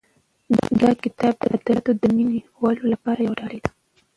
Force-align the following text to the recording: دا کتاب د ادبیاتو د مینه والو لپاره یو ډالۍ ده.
دا 0.81 0.89
کتاب 1.03 1.33
د 1.39 1.41
ادبیاتو 1.49 1.91
د 2.01 2.03
مینه 2.15 2.39
والو 2.61 2.83
لپاره 2.93 3.19
یو 3.27 3.37
ډالۍ 3.39 3.59
ده. 3.63 3.69